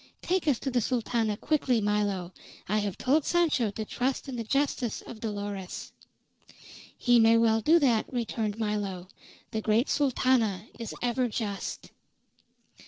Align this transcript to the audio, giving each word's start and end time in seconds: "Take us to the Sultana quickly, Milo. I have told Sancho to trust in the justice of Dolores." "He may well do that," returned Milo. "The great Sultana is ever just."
"Take 0.23 0.47
us 0.47 0.57
to 0.61 0.71
the 0.71 0.81
Sultana 0.81 1.37
quickly, 1.37 1.79
Milo. 1.79 2.33
I 2.67 2.79
have 2.79 2.97
told 2.97 3.23
Sancho 3.23 3.69
to 3.69 3.85
trust 3.85 4.27
in 4.27 4.35
the 4.35 4.43
justice 4.43 5.03
of 5.03 5.19
Dolores." 5.19 5.91
"He 6.97 7.19
may 7.19 7.37
well 7.37 7.61
do 7.61 7.77
that," 7.77 8.11
returned 8.11 8.57
Milo. 8.57 9.09
"The 9.51 9.61
great 9.61 9.89
Sultana 9.89 10.65
is 10.79 10.95
ever 11.03 11.27
just." 11.27 11.91